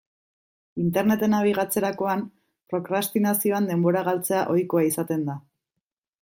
[0.83, 2.23] Interneten nabigatzerakoan,
[2.73, 5.39] prokrastinazioan denbora galtzea ohikoa izaten da.